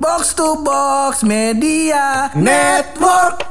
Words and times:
Box 0.00 0.34
to 0.34 0.62
Box 0.62 1.22
Media 1.22 2.30
Network. 2.34 3.42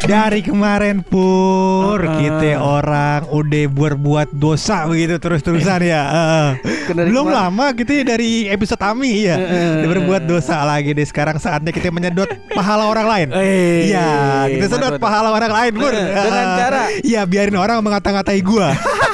Dari 0.00 0.42
kemarin 0.42 1.06
pur 1.06 2.02
kita 2.02 2.58
orang 2.58 3.30
udah 3.30 3.64
berbuat 3.70 4.34
dosa 4.34 4.82
begitu 4.90 5.22
terus-terusan 5.22 5.86
ya. 5.86 6.02
Heeh. 6.02 6.48
Dari 6.90 7.06
Belum 7.14 7.30
kemarin. 7.30 7.46
lama 7.46 7.66
kita 7.70 8.02
dari 8.02 8.50
episode 8.50 8.82
Ami 8.82 9.22
ya. 9.22 9.38
Udah 9.38 9.88
berbuat 9.88 10.22
dosa 10.26 10.66
lagi 10.66 10.90
deh. 10.90 11.06
Sekarang 11.06 11.38
saatnya 11.38 11.70
kita 11.70 11.94
menyedot 11.94 12.26
pahala 12.50 12.90
orang 12.90 13.06
lain. 13.06 13.28
Eh, 13.38 13.94
Iya, 13.94 14.10
kita 14.50 14.66
sedot 14.66 14.90
mantap, 14.90 14.98
mantap. 14.98 15.04
pahala 15.06 15.28
orang 15.30 15.52
lain 15.54 15.72
pur. 15.78 15.92
Dengan 15.94 16.46
cara? 16.58 16.82
Iya, 16.98 17.20
biarin 17.22 17.54
orang 17.54 17.78
mengata-ngatai 17.78 18.40
gua. 18.42 18.74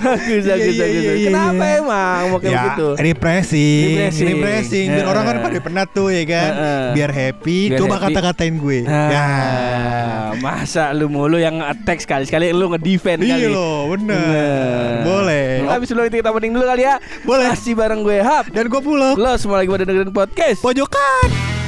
Bagus, 0.00 0.42
Iya, 0.42 0.50
bagus, 0.50 0.64
iya, 0.66 0.80
bagus. 0.80 0.96
iya, 0.96 1.12
iya, 1.12 1.26
Kenapa 1.28 1.62
iya. 1.62 1.78
emang 1.78 2.20
mau 2.26 2.38
kayak 2.38 2.50
ya, 2.50 2.62
begitu? 2.64 2.88
refreshing, 2.98 3.84
Refreshing. 3.90 4.26
refreshing. 4.32 4.86
Biar 4.90 5.06
orang 5.06 5.22
kan 5.22 5.34
Heeh. 5.34 5.46
pada 5.46 5.58
penat 5.60 5.88
tuh 5.90 6.08
ya 6.08 6.22
kan. 6.24 6.50
Heeh. 6.50 6.84
Biar 6.92 7.10
happy, 7.10 7.58
Biar 7.68 7.78
coba 7.78 7.94
kata-katain 8.00 8.54
gue. 8.56 8.78
Ya. 8.82 9.20
Ah, 9.20 10.28
masa 10.36 10.90
lu 10.90 11.06
mulu 11.06 11.36
yang 11.36 11.60
attack 11.60 12.00
sekali 12.00 12.24
sekali 12.24 12.48
lu 12.50 12.70
ngedefend 12.70 13.20
Iya 13.20 13.36
kali. 13.36 13.46
loh, 13.50 13.92
bener. 13.92 14.16
Bener. 14.16 14.90
Boleh. 15.02 15.46
Habis 15.66 15.88
dulu 15.88 16.02
itu 16.02 16.16
kita 16.16 16.30
mending 16.30 16.52
dulu 16.54 16.64
kali 16.64 16.82
ya. 16.82 16.94
Boleh. 17.22 17.46
Masih 17.46 17.74
bareng 17.74 18.00
gue 18.00 18.18
Hap. 18.18 18.48
Dan 18.48 18.66
gue 18.66 18.80
pulang. 18.80 19.14
Lo 19.14 19.36
semua 19.36 19.60
lagi 19.60 19.68
pada 19.68 19.84
dengerin 19.84 20.10
podcast. 20.10 20.58
Pojokan. 20.60 21.59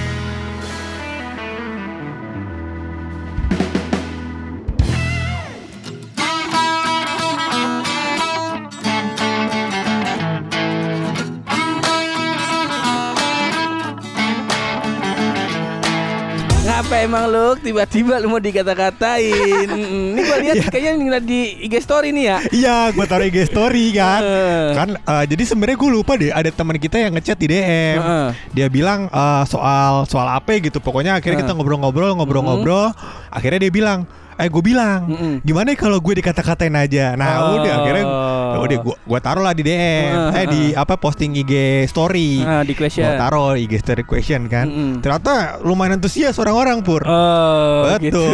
Ngapa 16.83 16.98
emang 16.98 17.30
lu 17.30 17.55
tiba-tiba 17.62 18.19
lu 18.19 18.27
mau 18.27 18.42
dikata-katain? 18.42 19.70
Ini 20.11 20.19
gue 20.19 20.38
lihat 20.42 20.56
Iya. 20.58 20.66
kayaknya 20.66 20.92
ngeliat 20.98 21.22
di 21.22 21.62
IG 21.62 21.78
story 21.78 22.11
nih 22.11 22.24
ya. 22.27 22.39
Iya, 22.50 22.77
gue 22.91 23.06
taruh 23.06 23.22
IG 23.22 23.39
story 23.47 23.94
kan. 23.94 24.19
Heeh. 24.19 24.66
kan 24.74 24.89
eh, 24.98 25.24
jadi 25.30 25.42
sebenarnya 25.47 25.78
gue 25.78 25.91
lupa 25.94 26.19
deh 26.19 26.34
ada 26.34 26.50
teman 26.50 26.74
kita 26.83 26.98
yang 26.98 27.14
ngechat 27.14 27.39
di 27.39 27.55
DM. 27.55 28.02
Heeh. 28.02 28.28
Dia 28.50 28.66
bilang 28.66 29.06
eh, 29.06 29.42
soal 29.47 30.11
soal 30.11 30.27
apa 30.27 30.58
gitu. 30.58 30.83
Pokoknya 30.83 31.22
akhirnya 31.22 31.47
kita 31.47 31.55
ngobrol-ngobrol, 31.55 32.19
ngobrol-ngobrol. 32.19 32.91
Akhirnya 33.30 33.62
dia 33.62 33.70
bilang, 33.70 34.02
"Eh, 34.43 34.48
gue 34.48 34.62
bilang, 34.62 35.01
Mm-mm. 35.05 35.35
gimana 35.41 35.73
kalau 35.73 35.97
gue 35.97 36.15
dikata-katain 36.15 36.75
aja?" 36.75 37.15
Nah, 37.15 37.31
Oh. 37.41 37.57
udah 37.59 37.73
akhirnya 37.79 38.05
ya 38.53 38.59
udah 38.61 38.79
gue 38.81 38.97
gua 39.03 39.19
taruh 39.19 39.41
lah 39.41 39.53
di 39.53 39.62
DM. 39.62 40.12
Heeh. 40.12 40.31
Eh 40.35 40.47
di 40.47 40.62
apa 40.73 40.95
posting 40.95 41.33
IG 41.35 41.53
story. 41.87 42.43
Ah, 42.43 42.61
di 42.61 42.73
question. 42.73 43.03
Gue 43.03 43.17
taruh 43.17 43.55
IG 43.55 43.73
story 43.79 44.03
question 44.03 44.47
kan. 44.47 44.67
Mm-mm. 44.67 44.93
Ternyata 45.01 45.63
lumayan 45.63 45.97
antusias 45.97 46.37
orang-orang 46.37 46.81
pur. 46.81 47.01
Oh, 47.03 47.89
Betul. 47.97 48.03
gitu. 48.03 48.25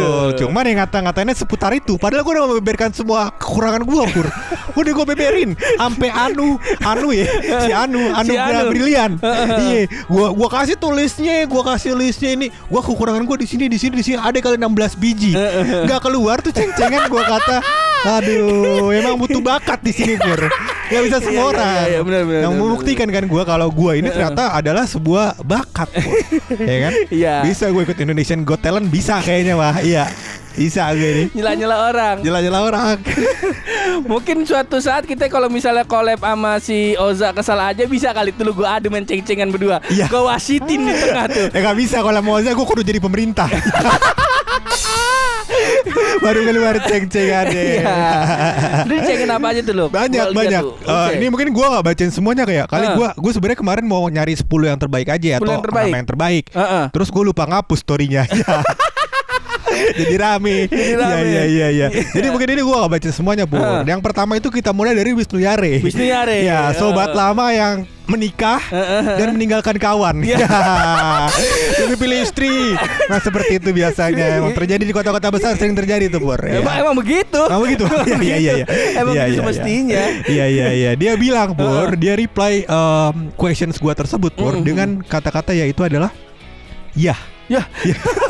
Cuman 0.41 0.65
yang 0.65 0.79
ngata-ngatainnya 0.79 1.35
seputar 1.35 1.71
itu. 1.71 1.95
Padahal 1.95 2.21
gue 2.21 2.33
udah 2.33 2.45
membeberkan 2.49 2.89
semua 2.89 3.31
kekurangan 3.31 3.81
gue, 3.81 4.03
Pur. 4.09 4.27
udah 4.79 4.91
gue 4.91 5.05
beberin. 5.07 5.49
Sampai 5.75 6.09
Anu, 6.09 6.55
Anu 6.81 7.09
ya, 7.09 7.25
si 7.63 7.71
Anu, 7.71 8.01
Anu, 8.09 8.27
Si 8.27 8.35
Anu. 8.35 8.69
Brilian. 8.69 9.11
iya, 9.65 9.83
gua 10.05 10.29
gua 10.29 10.49
kasih 10.51 10.75
tuh 10.75 10.91
listnya, 10.91 11.43
gua 11.45 11.63
kasih 11.65 11.93
listnya 11.93 12.31
ini. 12.31 12.47
Gua 12.67 12.79
kekurangan 12.79 13.23
gue 13.23 13.37
di 13.39 13.47
sini, 13.47 13.65
di 13.65 13.77
sini, 13.77 13.95
di 13.95 14.05
sini 14.05 14.17
ada 14.17 14.35
kali 14.35 14.55
16 14.55 14.95
biji. 14.95 15.31
Gak 15.99 16.15
keluar 16.15 16.39
tuh 16.39 16.55
ceng-cengan 16.55 17.11
gua 17.11 17.27
kata. 17.27 17.59
Aduh, 18.23 18.87
emang 18.95 19.19
butuh 19.19 19.43
bakat 19.43 19.83
di 19.83 19.91
sini, 19.91 20.15
Pur. 20.15 20.47
Gak 20.87 21.01
bisa 21.03 21.19
semua 21.19 21.27
Iya, 21.27 21.35
iya, 21.35 21.43
orang. 21.51 21.67
iya, 21.75 21.99
benar, 22.07 22.21
benar, 22.23 22.39
yang 22.47 22.53
benar, 22.55 22.63
membuktikan 22.63 23.07
kan 23.11 23.23
gua 23.27 23.43
kalau 23.43 23.67
gua 23.67 23.99
ini 23.99 24.07
ternyata 24.07 24.55
adalah 24.55 24.87
sebuah 24.87 25.43
bakat, 25.43 25.91
ya 26.55 26.77
kan? 26.87 26.91
Iya. 27.11 27.35
Bisa 27.43 27.67
gue 27.67 27.83
ikut 27.83 27.99
Indonesian 27.99 28.47
Got 28.47 28.63
Talent 28.63 28.87
bisa 28.87 29.19
kayaknya 29.19 29.59
wah. 29.59 29.75
Iya. 29.83 30.07
Bisa 30.55 30.87
gue 30.95 31.11
nih. 31.11 31.27
Nyela-nyela 31.35 31.75
orang. 31.91 32.15
Jelas-jelas 32.23 32.61
orang. 32.63 32.97
Mungkin 34.11 34.47
suatu 34.47 34.79
saat 34.79 35.03
kita 35.03 35.27
kalau 35.27 35.51
misalnya 35.51 35.83
collab 35.83 36.23
sama 36.23 36.63
si 36.63 36.95
Oza 36.95 37.35
kesal 37.35 37.59
aja 37.59 37.83
bisa 37.83 38.15
kali 38.15 38.31
tuh 38.31 38.47
lu 38.47 38.55
gua 38.55 38.79
adu 38.79 38.87
main 38.87 39.03
ceng-cengan 39.03 39.51
berdua. 39.51 39.83
Iya. 39.91 40.07
Gua 40.07 40.31
wasitin 40.31 40.87
di 40.87 40.93
tengah 40.95 41.27
tuh. 41.27 41.47
ya 41.51 41.59
gak 41.59 41.75
bisa 41.75 41.99
kalau 41.99 42.23
mau 42.23 42.39
aja 42.39 42.55
gue 42.55 42.63
kudu 42.65 42.87
jadi 42.87 43.03
pemerintah. 43.03 43.51
Baru 46.25 46.39
keluar 46.43 46.75
ceng-cengannya. 46.81 47.63
Iya. 47.75 47.95
Lu 48.83 48.95
cengin 48.99 49.29
apa 49.29 49.47
aja 49.49 49.61
tuh 49.61 49.73
lu? 49.73 49.85
Banyak 49.87 50.25
Gua 50.25 50.37
banyak. 50.37 50.61
tuh. 50.61 50.73
Eh, 50.79 50.91
Oke. 50.91 51.11
ini 51.15 51.25
mungkin 51.27 51.47
gue 51.49 51.65
gak 51.67 51.83
bacain 51.83 52.09
semuanya 52.09 52.43
kayak 52.43 52.65
kali 52.67 52.85
Ah. 52.85 52.95
gue 52.95 53.07
gue 53.15 53.31
sebenarnya 53.31 53.59
kemarin 53.59 53.85
mau 53.85 54.03
nyari 54.05 54.33
10 54.33 54.45
yang 54.65 54.77
terbaik 54.77 55.07
aja 55.07 55.27
10 55.35 55.39
atau 55.39 55.51
yang 55.51 55.63
terbaik. 55.63 55.91
yang 55.91 56.07
terbaik. 56.07 56.43
Heeh. 56.49 56.83
Terus 56.89 57.07
gue 57.07 57.23
lupa 57.23 57.43
ngapus 57.45 57.79
storynya. 57.79 58.23
Jadi 59.69 60.15
rame. 60.17 60.65
Jadi 60.65 60.93
rame. 60.93 61.13
Iya 61.13 61.21
iya 61.23 61.43
iya 61.45 61.67
iya. 61.69 61.87
Jadi 62.09 62.27
mungkin 62.29 62.49
ini 62.49 62.59
gue 62.59 62.75
gak 62.75 62.91
baca 62.91 63.09
semuanya 63.09 63.45
pun. 63.45 63.59
Ah. 63.59 63.81
Yang 63.81 64.01
pertama 64.01 64.35
itu 64.35 64.49
kita 64.49 64.71
mulai 64.71 64.91
dari 64.91 65.13
Wisnu 65.13 65.39
Yare. 65.39 65.79
Wisnu 65.79 66.03
Yare. 66.03 66.43
Ya, 66.43 66.73
sobat 66.73 67.13
Ah. 67.13 67.29
lama 67.29 67.47
yang 67.49 67.75
menikah 68.09 68.59
dan 69.15 69.37
meninggalkan 69.37 69.77
kawan. 69.77 70.25
Lebih 71.85 71.97
pilih 71.97 72.19
istri. 72.25 72.73
Nah, 73.07 73.21
seperti 73.21 73.61
itu 73.61 73.69
biasanya. 73.71 74.41
Emang 74.41 74.53
terjadi 74.57 74.83
di 74.83 74.93
kota-kota 74.93 75.29
besar 75.29 75.53
sering 75.55 75.77
terjadi 75.77 76.09
tuh, 76.09 76.19
Pur. 76.19 76.41
Ya. 76.41 76.59
Emang, 76.59 76.75
emang 76.81 76.95
begitu. 76.97 77.41
Oh 77.47 77.61
begitu. 77.63 77.85
Iya 78.19 78.35
iya 78.35 78.51
iya. 78.61 78.65
Emang 78.99 79.13
Iya, 79.15 79.23
begitu 79.25 79.33
iya, 79.33 79.39
semestinya. 79.39 80.03
Iya 80.27 80.45
iya 80.49 80.67
iya. 80.73 80.91
Dia 80.97 81.13
bilang, 81.15 81.53
Pur, 81.55 81.95
dia 81.95 82.13
reply 82.17 82.65
um, 82.67 83.31
questions 83.37 83.77
gua 83.79 83.93
tersebut, 83.95 84.33
Pur, 84.35 84.59
Mm-mm. 84.59 84.65
dengan 84.65 84.89
kata-kata 85.05 85.55
yaitu 85.55 85.85
adalah 85.85 86.11
ya. 86.97 87.15
Ya. 87.49 87.65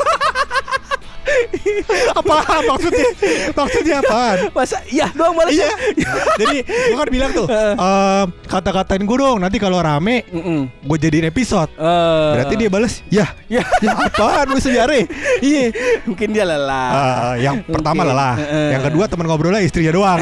apa 2.20 2.36
maksudnya? 2.66 3.08
Maksudnya 3.52 3.94
apaan? 4.02 4.38
Masa 4.54 4.78
ya 4.88 5.08
doang 5.12 5.34
balas. 5.34 5.52
Iya. 5.54 5.70
Jadi 6.40 6.58
gua 6.64 6.96
kan 7.02 7.08
bilang 7.10 7.30
tuh, 7.34 7.46
ehm, 7.50 8.26
kata-katain 8.46 9.02
gue 9.02 9.16
dong 9.18 9.38
nanti 9.42 9.56
kalau 9.58 9.78
rame 9.82 10.22
Mm-mm. 10.30 10.70
gue 10.86 10.96
jadiin 10.98 11.28
episode. 11.28 11.70
Eh, 11.74 12.30
Berarti 12.36 12.54
dia 12.56 12.68
bales, 12.70 12.94
ya, 13.10 13.26
ya 13.50 13.62
ya 13.84 13.92
apaan 13.96 14.46
lu 14.50 14.58
sejarah? 14.60 15.04
Iya. 15.42 15.74
mungkin 16.06 16.28
dia 16.30 16.44
lelah. 16.46 16.90
Ah, 16.90 17.34
yang 17.36 17.62
pertama 17.64 18.06
lelah, 18.06 18.34
yang 18.70 18.82
kedua 18.82 19.04
teman 19.10 19.26
ngobrolnya 19.26 19.62
istrinya 19.62 19.92
doang. 19.94 20.20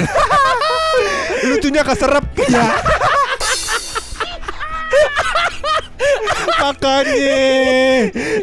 Lucunya 1.38 1.83
keserep 1.87 2.25
ya. 2.50 2.67
Makanya, 6.59 7.43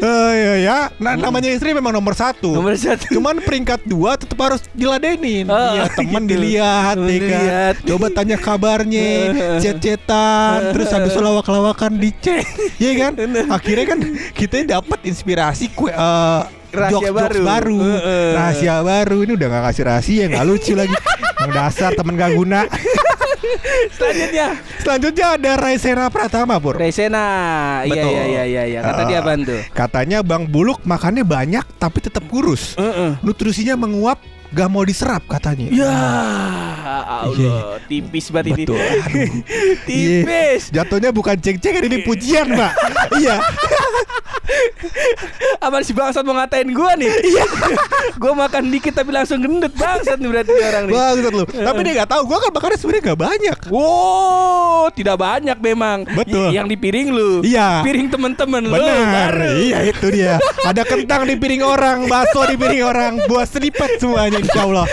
oh, 0.00 0.30
iya 0.32 0.54
ya, 0.58 0.78
nah, 0.96 1.14
namanya 1.14 1.48
istri 1.48 1.70
memang 1.70 1.92
nomor 1.92 2.12
satu. 2.12 2.48
Nomor 2.50 2.72
satu. 2.74 3.12
Cuman 3.12 3.38
peringkat 3.38 3.84
dua 3.84 4.16
tetap 4.16 4.40
harus 4.40 4.64
diladenin. 4.72 5.44
Oh, 5.46 5.54
Iya, 5.74 5.92
teman 5.92 6.24
gitu. 6.24 6.32
dilihat, 6.32 6.96
Temen 6.96 7.12
ya 7.12 7.20
kan? 7.28 7.74
Coba 7.84 8.06
tanya 8.08 8.36
kabarnya, 8.36 9.08
chat-chatan, 9.62 10.72
terus 10.72 10.88
habis 10.88 11.12
lawak-lawakan 11.12 11.96
dicek, 11.96 12.44
ya 12.76 12.92
kan? 12.98 13.12
Akhirnya 13.48 13.84
kan 13.86 13.98
kita 14.32 14.64
dapat 14.66 14.98
inspirasi 15.04 15.68
kue. 15.70 15.90
eh, 15.90 16.42
Rahasia 16.66 16.92
jokes-jokes 16.92 17.40
baru. 17.40 17.44
baru, 17.46 17.78
Heeh. 17.80 18.30
rahasia 18.34 18.74
baru 18.82 19.18
ini 19.24 19.32
udah 19.32 19.48
gak 19.48 19.64
kasih 19.66 19.82
rahasia 19.86 20.24
nggak 20.28 20.44
lucu 20.44 20.72
lagi 20.76 20.92
yang 21.40 21.52
dasar 21.54 21.90
temen 21.96 22.14
gak 22.14 22.36
guna 22.36 22.68
Selanjutnya 23.92 24.46
selanjutnya 24.78 25.26
ada 25.34 25.50
Raisena 25.56 26.06
Pratama 26.06 26.56
pur 26.56 26.76
Resena. 26.76 27.26
Iya 27.82 28.02
iya 28.02 28.24
iya 28.24 28.42
iya 28.44 28.62
iya. 28.66 28.80
Kata 28.80 29.02
Eh, 29.02 29.06
dia 29.06 29.18
apaan 29.20 29.40
tuh? 29.42 29.60
katanya 29.72 30.18
Bang 30.20 30.46
Buluk 30.46 30.82
makannya 30.82 31.22
banyak 31.22 31.64
tapi 31.76 31.98
tetap 31.98 32.26
kurus 32.26 32.74
Heeh. 32.74 33.18
nutrisinya 33.20 33.74
menguap 33.74 34.18
gak 34.52 34.68
mau 34.68 34.82
diserap 34.86 35.22
katanya 35.26 35.66
Ya 35.70 35.94
Allah, 36.86 37.80
tipis 37.86 38.26
banget 38.30 38.54
ini. 38.56 38.64
Betul. 38.66 38.78
Aduh. 38.78 39.30
tipis. 39.88 40.62
Iya. 40.70 40.82
Jatuhnya 40.82 41.10
bukan 41.10 41.36
ceng-cengan 41.38 41.82
ini 41.86 41.98
pujian, 42.04 42.46
Mbak. 42.52 42.72
iya. 43.22 43.36
Apa 45.58 45.82
si 45.82 45.90
bangsat 45.90 46.22
mau 46.22 46.38
ngatain 46.38 46.70
gua 46.70 46.94
nih? 46.94 47.10
Iya. 47.10 47.44
gua 48.22 48.32
makan 48.46 48.70
dikit 48.70 48.94
tapi 48.94 49.10
langsung 49.10 49.42
gendut 49.42 49.74
bangsat 49.74 50.18
nih 50.22 50.28
berarti 50.30 50.52
orang 50.54 50.84
nih. 50.86 50.94
Bangsat 50.94 51.32
lu. 51.34 51.44
Tapi 51.46 51.78
dia 51.82 51.92
nggak 52.02 52.10
tahu 52.10 52.22
gua 52.28 52.38
kan 52.38 52.50
makannya 52.54 52.78
sebenarnya 52.78 53.02
nggak 53.10 53.20
banyak. 53.20 53.58
Wow, 53.72 54.82
tidak 54.94 55.16
banyak 55.18 55.58
memang. 55.58 55.98
Betul. 56.06 56.50
Y- 56.52 56.54
yang 56.54 56.66
di 56.70 56.76
piring 56.78 57.08
lu. 57.10 57.30
Iya. 57.42 57.82
Piring 57.82 58.06
temen-temen 58.12 58.62
lu. 58.70 58.74
Benar. 58.78 59.34
Iya 59.58 59.78
itu 59.90 60.06
dia. 60.14 60.38
Ada 60.62 60.86
kentang 60.86 61.26
di 61.26 61.34
piring 61.34 61.62
orang, 61.66 61.98
bakso 62.06 62.46
di 62.46 62.54
piring 62.54 62.82
orang, 62.86 63.12
buah 63.26 63.46
seripet 63.46 63.98
semuanya 63.98 64.35
insya 64.40 64.60
Allah. 64.64 64.86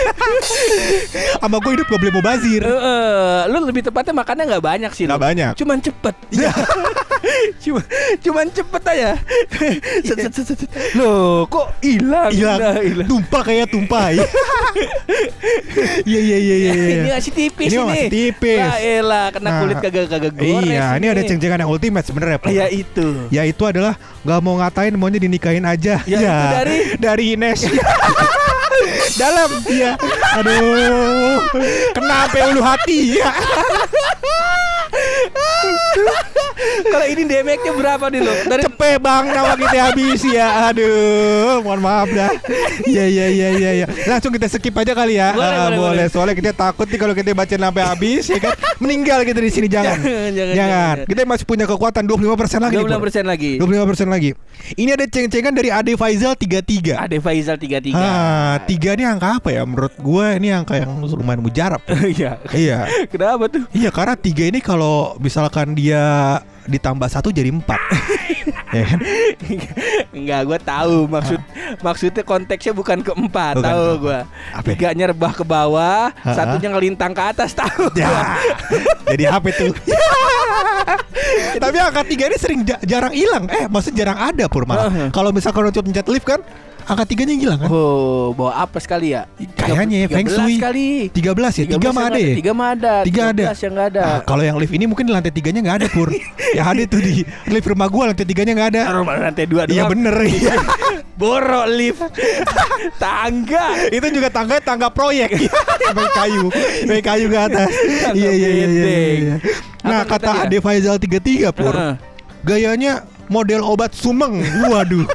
Sama 1.40 1.56
gue 1.60 1.72
hidup 1.76 1.86
gak 1.88 2.00
boleh 2.00 2.12
mau 2.14 2.24
bazir. 2.24 2.62
Eh, 2.64 2.70
eh, 2.70 3.38
lu 3.52 3.58
lebih 3.64 3.82
tepatnya 3.84 4.14
makannya 4.16 4.44
nggak 4.54 4.64
banyak 4.64 4.92
sih. 4.96 5.04
Nggak 5.06 5.20
lu. 5.20 5.26
banyak. 5.26 5.52
Cuman 5.60 5.78
cepet. 5.80 6.14
Iya. 6.32 6.52
Cuma, 7.64 7.80
cuman 8.20 8.46
cepet 8.52 8.82
aja. 8.84 9.10
Set, 10.04 10.18
set, 10.28 10.32
set, 10.36 10.46
set. 10.60 10.68
Loh, 10.92 11.48
kok 11.48 11.72
hilang? 11.80 12.28
Hilang. 12.28 12.60
Hilang. 12.84 13.08
Tumpah 13.08 13.42
kayak 13.42 13.66
tumpah. 13.72 14.12
Iya 16.04 16.20
iya 16.20 16.38
iya 16.38 16.56
iya. 16.56 16.72
iya. 16.74 16.94
Ini 17.04 17.10
masih 17.14 17.32
tipis 17.32 17.68
Ini 17.70 17.78
ini. 17.78 17.86
masih 17.86 18.10
tipis. 18.10 18.58
Lah 18.58 18.78
elah, 18.82 19.26
kena 19.30 19.48
Nah, 19.48 19.60
kulit 19.62 19.76
kagak 19.78 20.06
kagak 20.10 20.32
gores. 20.34 20.66
Iya, 20.66 20.86
ini 20.98 21.06
ada 21.06 21.22
ceng-cengan 21.22 21.58
yang 21.62 21.70
ultimate 21.70 22.06
sebenarnya. 22.06 22.38
Ya 22.50 22.66
itu. 22.68 23.06
Ya 23.30 23.42
itu 23.46 23.62
adalah 23.64 23.94
nggak 24.26 24.40
mau 24.42 24.54
ngatain 24.58 24.94
maunya 24.98 25.20
dinikahin 25.22 25.64
aja. 25.64 26.02
Ya, 26.04 26.18
itu 26.18 26.46
dari? 26.58 26.76
dari 26.98 27.24
Ines. 27.38 27.60
Dalam 29.20 29.50
iya. 29.68 29.96
Aduh. 30.40 31.40
Kenapa 31.94 32.36
ulu 32.50 32.60
hati 32.62 33.18
ya? 33.18 33.30
Kalau 36.84 37.06
ini 37.06 37.22
damage-nya 37.24 37.72
berapa 37.72 38.04
nih 38.08 38.20
lo? 38.20 38.34
Dari 38.46 38.62
Cepet 38.64 38.96
bang 38.96 39.24
nama 39.28 39.54
kita 39.54 39.78
habis 39.84 40.20
ya. 40.22 40.46
Aduh, 40.68 41.60
mohon 41.60 41.80
maaf 41.80 42.08
dah. 42.08 42.30
Iya 42.84 43.04
iya 43.06 43.26
iya 43.28 43.48
iya 43.52 43.70
iya. 43.74 43.86
Langsung 44.04 44.30
kita 44.30 44.46
skip 44.46 44.74
aja 44.74 44.92
kali 44.92 45.16
ya. 45.16 45.32
Boleh, 45.32 45.44
Ah, 45.44 45.50
boleh, 45.50 45.66
boleh. 45.66 45.78
boleh. 45.78 46.06
Soalnya 46.08 46.34
kita 46.34 46.50
takut 46.52 46.86
nih 46.86 46.98
kalau 46.98 47.12
kita 47.12 47.32
baca 47.32 47.54
sampai 47.54 47.82
habis 47.82 48.24
ya 48.26 48.38
kan 48.38 48.52
meninggal 48.78 49.22
kita 49.22 49.38
di 49.38 49.50
sini 49.50 49.66
jangan. 49.66 49.96
Jangan, 50.04 50.30
jangan, 50.32 50.54
jangan. 50.54 50.96
Kita 51.06 51.20
masih 51.24 51.44
punya 51.44 51.64
kekuatan 51.64 52.02
25% 52.04 52.60
lagi. 52.60 52.74
nih, 52.76 52.84
Pur. 52.84 52.90
26% 53.00 53.24
lagi. 53.24 53.50
25% 53.58 54.08
lagi. 54.08 54.30
Ini 54.74 54.90
ada 54.92 55.04
ceng-cengan 55.04 55.52
dari 55.52 55.68
Ade 55.68 55.92
Faizal 55.94 56.34
33. 56.34 56.96
Ade 56.98 57.18
Faizal 57.18 57.56
33. 57.56 57.94
Ah, 57.94 58.56
tiga 58.64 58.92
ini 58.92 59.04
angka 59.04 59.38
apa 59.38 59.48
ya? 59.50 59.62
Menurut 59.64 59.94
gue 59.94 60.26
ini 60.36 60.48
angka 60.50 60.76
yang 60.76 60.90
lumayan 61.00 61.40
mujarab. 61.40 61.80
Iya. 62.04 62.36
iya. 62.52 62.78
Kenapa 63.08 63.48
tuh? 63.48 63.64
Iya 63.72 63.88
karena 63.88 64.14
tiga 64.14 64.44
ini 64.44 64.60
kalau 64.60 65.16
misalkan 65.18 65.72
dia 65.74 66.38
ditambah 66.64 67.08
satu 67.08 67.28
jadi 67.28 67.52
empat. 67.52 67.80
ya 68.76 68.84
kan? 68.88 68.98
Enggak, 70.10 70.40
gue 70.48 70.58
tahu 70.64 70.96
maksud 71.06 71.40
maksudnya 71.80 72.22
konteksnya 72.24 72.72
bukan 72.72 73.00
ke 73.04 73.12
empat, 73.12 73.60
Bukan 73.60 73.66
tahu 73.68 73.86
gue. 74.08 74.20
Apa? 74.54 74.66
Tiganya 74.72 75.04
rebah 75.12 75.32
ke 75.32 75.44
bawah, 75.44 76.10
Ha-ha. 76.10 76.32
satunya 76.34 76.68
ngelintang 76.72 77.12
ke 77.12 77.22
atas, 77.22 77.52
tahu. 77.54 77.88
Ya, 77.94 78.36
jadi 79.08 79.24
apa 79.30 79.46
itu? 79.52 79.70
Tapi 81.62 81.76
angka 81.78 82.02
tiga 82.04 82.24
ini 82.28 82.36
sering 82.36 82.60
ja- 82.66 82.82
jarang 82.82 83.14
hilang. 83.14 83.46
Eh, 83.48 83.66
maksudnya 83.70 84.04
jarang 84.04 84.18
ada 84.18 84.44
pur 84.50 84.66
malah. 84.66 84.90
Uh-huh. 84.90 85.08
Kalau 85.14 85.30
misalkan 85.30 85.70
untuk 85.70 85.86
pencet 85.86 86.06
lift 86.10 86.26
kan, 86.26 86.40
angka 86.84 87.04
tiganya 87.08 87.34
hilang 87.34 87.58
kan? 87.60 87.68
Oh, 87.72 88.36
bawa 88.36 88.60
apa 88.60 88.76
sekali 88.76 89.16
ya? 89.16 89.24
Kayaknya 89.56 90.04
ya, 90.04 90.06
Feng 90.12 90.28
13 90.28 90.36
Shui. 90.36 90.54
kali. 90.60 90.88
13 91.10 91.54
ya, 91.56 91.64
3 91.74 91.96
mah 91.96 92.04
ada 92.06 92.18
ya? 92.20 92.34
Tiga 92.36 92.52
mah 92.52 92.68
ada. 92.76 92.94
Tiga 93.02 93.22
ada. 93.32 93.44
13 93.52 93.64
yang 93.64 93.72
nggak 93.72 93.88
ada. 93.96 94.02
Ah, 94.04 94.20
kalau 94.20 94.42
yang 94.44 94.56
lift 94.60 94.74
ini 94.76 94.84
mungkin 94.84 95.04
di 95.08 95.12
lantai 95.16 95.32
tiganya 95.32 95.60
nggak 95.64 95.76
ada 95.80 95.86
pur. 95.88 96.08
ya 96.58 96.62
ada 96.68 96.82
tuh 96.84 97.00
di 97.00 97.24
lift 97.48 97.66
rumah 97.66 97.88
gua 97.88 98.12
lantai 98.12 98.26
tiganya 98.28 98.52
nggak 98.52 98.68
ada. 98.76 98.80
Mana 99.00 99.20
lantai 99.32 99.46
dua 99.48 99.62
Iya 99.64 99.88
doang. 99.88 99.90
bener 99.96 100.16
iya. 100.28 100.54
Borok 101.16 101.66
lift. 101.72 102.02
Tangga. 103.02 103.66
Itu 103.88 104.06
juga 104.12 104.28
tangga 104.28 104.60
tangga 104.60 104.88
proyek. 104.92 105.30
Pakai 105.88 106.10
kayu, 106.12 106.44
pakai 106.84 107.02
kayu 107.02 107.26
ke 107.32 107.38
atas. 107.38 107.70
Iya 108.12 108.30
iya 108.34 108.48
iya 108.50 108.66
iya. 108.66 108.84
iya. 109.14 109.34
Nah, 109.84 110.04
kata? 110.04 110.44
Ade 110.44 110.60
Faizal 110.60 111.00
33 111.00 111.48
pur. 111.54 111.74
Gayanya 112.44 113.08
model 113.28 113.60
obat 113.64 113.92
sumeng. 113.96 114.40
Waduh. 114.64 115.06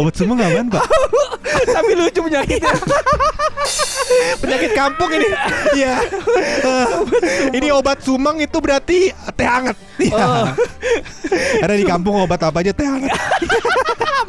obat 0.00 0.14
sumeng 0.14 0.38
apaan, 0.40 0.66
Pak? 0.70 0.84
Tapi 1.64 1.92
lucu 1.96 2.20
penyakitnya. 2.22 2.74
Penyakit 4.42 4.72
kampung 4.76 5.10
ini. 5.14 5.28
Iya. 5.74 5.94
Eh, 6.64 6.86
ini 7.56 7.68
obat 7.72 8.04
sumeng 8.04 8.40
itu 8.42 8.58
berarti 8.60 9.10
teh 9.12 9.48
hangat. 9.48 9.76
Iya. 9.98 10.24
Oh. 10.24 10.46
Karena 11.62 11.74
di 11.78 11.86
kampung 11.86 12.14
obat 12.20 12.40
apa 12.44 12.60
aja 12.60 12.72
teh 12.74 12.84
hangat. 12.84 13.14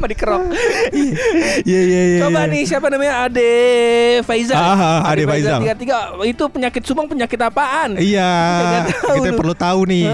Apa 0.06 0.14
dikerok? 0.14 0.42
Iya 1.66 1.80
iya 1.82 2.02
iya. 2.14 2.20
Coba 2.22 2.46
iya. 2.46 2.52
nih 2.54 2.62
siapa 2.62 2.86
namanya 2.86 3.26
Ade 3.26 3.50
Faizal. 4.22 4.54
Ah, 4.54 5.02
ah, 5.02 5.10
Ade 5.10 5.26
Faizal. 5.26 5.58
33 5.66 6.30
itu 6.30 6.44
penyakit 6.46 6.82
sumeng 6.86 7.10
penyakit 7.10 7.38
apaan? 7.42 7.98
Iya, 7.98 8.30
kita 9.02 9.30
lu. 9.34 9.38
perlu 9.42 9.54
tahu 9.58 9.80
nih. 9.90 10.06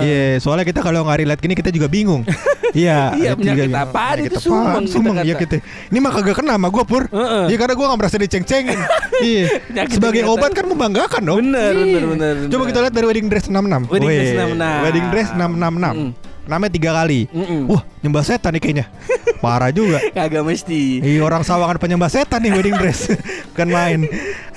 Iya, 0.00 0.40
soalnya 0.40 0.64
kita 0.64 0.80
kalau 0.80 1.04
nggak 1.04 1.18
relate 1.20 1.40
gini 1.44 1.52
kita 1.52 1.68
juga 1.68 1.86
bingung. 1.92 2.24
Iya, 2.68 3.16
Iya, 3.16 3.32
penyakit 3.32 3.72
apaan 3.72 4.16
penyakit 4.20 4.32
itu 4.36 4.40
kita 4.44 4.92
Sumeng 4.92 5.16
ya 5.24 5.34
kita. 5.40 5.56
Ini 5.88 5.98
mah 6.04 6.12
kagak 6.12 6.36
kena 6.36 6.60
sama 6.60 6.68
gua 6.68 6.84
pur. 6.84 7.08
Iya 7.48 7.56
karena 7.56 7.72
gua 7.72 7.86
nggak 7.92 8.00
merasa 8.00 8.16
diceng-cengin. 8.20 8.76
Iya. 9.18 9.50
Sebagai 9.90 10.22
ternyata. 10.22 10.36
obat 10.38 10.52
kan 10.54 10.64
membanggakan 10.68 11.22
dong. 11.26 11.38
Bener, 11.42 11.74
Iya. 11.74 11.96
bener, 11.96 12.04
bener, 12.12 12.34
Coba 12.46 12.62
bener. 12.62 12.68
kita 12.70 12.78
lihat 12.86 12.94
dari 12.94 13.06
wedding 13.08 13.26
dress 13.26 13.46
66. 13.50 13.88
Wedding 13.90 14.08
dress 14.14 14.30
Weh, 14.30 14.36
66. 14.36 14.84
Wedding 14.84 15.06
dress 15.10 15.28
666. 15.34 16.27
Namanya 16.48 16.72
tiga 16.72 16.90
kali. 16.96 17.28
Mm-mm. 17.28 17.68
Wah, 17.68 17.84
nyembah 18.00 18.24
setan 18.24 18.56
nih 18.56 18.60
kayaknya. 18.64 18.86
Parah 19.44 19.70
juga. 19.70 20.00
Kagak 20.10 20.42
mesti. 20.42 20.98
Iya 20.98 21.22
orang 21.22 21.46
sawangan 21.46 21.78
penyembah 21.78 22.10
setan 22.10 22.42
nih 22.42 22.50
wedding 22.58 22.74
dress 22.74 23.06
Bukan 23.54 23.68
main 23.70 24.00